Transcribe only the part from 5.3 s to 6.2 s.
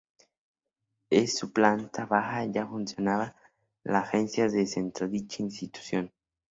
institución.